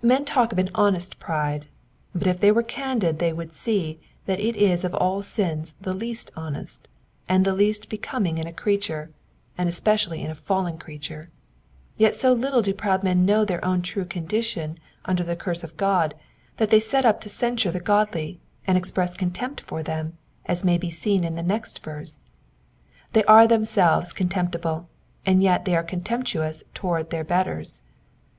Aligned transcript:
Men 0.00 0.24
talk 0.24 0.52
of 0.52 0.58
an 0.58 0.70
honest 0.74 1.18
pride; 1.18 1.66
but 2.14 2.26
if 2.26 2.40
they 2.40 2.50
were 2.50 2.62
eandid 2.62 3.18
they 3.18 3.30
would 3.30 3.52
see 3.52 4.00
that 4.24 4.40
it 4.40 4.56
is 4.56 4.84
of 4.84 4.94
all 4.94 5.20
sins 5.20 5.74
the 5.82 5.92
least 5.92 6.30
honest, 6.34 6.88
and 7.28 7.44
the 7.44 7.52
least 7.52 7.90
becoming 7.90 8.38
in 8.38 8.46
a 8.46 8.54
creature, 8.54 9.10
and 9.58 9.68
especially 9.68 10.22
in 10.22 10.30
a 10.30 10.34
fallen 10.34 10.78
creature: 10.78 11.28
yet 11.98 12.14
so 12.14 12.32
little 12.32 12.62
do 12.62 12.72
proud 12.72 13.02
men 13.02 13.26
know 13.26 13.44
their 13.44 13.62
own 13.62 13.82
true 13.82 14.06
condition 14.06 14.78
under 15.04 15.22
the 15.22 15.36
curse 15.36 15.62
of 15.62 15.76
God, 15.76 16.14
that 16.56 16.70
they 16.70 16.80
set 16.80 17.04
up 17.04 17.20
to 17.20 17.28
censure 17.28 17.70
the 17.70 17.78
godly, 17.78 18.40
and 18.66 18.78
express 18.78 19.14
contempt 19.14 19.60
for 19.60 19.82
them, 19.82 20.16
as 20.46 20.64
may 20.64 20.78
be 20.78 20.90
seen 20.90 21.22
in 21.22 21.34
the 21.34 21.42
next 21.42 21.84
verse. 21.84 22.22
They 23.12 23.24
are 23.24 23.46
themselves 23.46 24.14
contemptible, 24.14 24.88
and 25.26 25.42
yet 25.42 25.66
they 25.66 25.76
are 25.76 25.82
contemptuous 25.82 26.64
towards 26.72 27.10
their 27.10 27.24
betters. 27.24 27.82